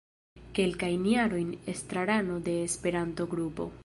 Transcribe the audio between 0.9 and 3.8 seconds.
jarojn estrarano de Esperanto-Grupo.